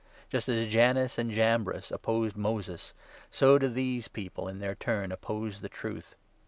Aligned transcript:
Just 0.31 0.49
as 0.49 0.67
Jannes 0.67 1.19
and 1.19 1.29
Jambres 1.29 1.91
opposed 1.91 2.35
Moses, 2.35 2.95
so 3.29 3.59
do 3.59 3.67
these 3.67 4.07
8 4.07 4.13
people, 4.13 4.47
in 4.47 4.57
their 4.57 4.73
turn, 4.73 5.11
oppose 5.11 5.61
the 5.61 5.69
Truth. 5.69 6.15